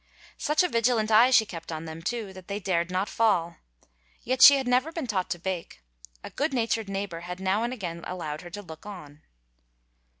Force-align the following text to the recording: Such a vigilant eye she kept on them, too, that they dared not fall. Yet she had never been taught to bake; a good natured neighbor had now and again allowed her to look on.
Such 0.39 0.63
a 0.63 0.67
vigilant 0.67 1.11
eye 1.11 1.29
she 1.29 1.45
kept 1.45 1.71
on 1.71 1.85
them, 1.85 2.01
too, 2.01 2.33
that 2.33 2.47
they 2.47 2.59
dared 2.59 2.89
not 2.89 3.07
fall. 3.07 3.57
Yet 4.23 4.41
she 4.41 4.55
had 4.57 4.67
never 4.67 4.91
been 4.91 5.05
taught 5.05 5.29
to 5.29 5.37
bake; 5.37 5.83
a 6.23 6.31
good 6.31 6.55
natured 6.55 6.89
neighbor 6.89 7.19
had 7.19 7.39
now 7.39 7.61
and 7.61 7.71
again 7.71 8.03
allowed 8.07 8.41
her 8.41 8.49
to 8.49 8.63
look 8.63 8.87
on. 8.87 9.21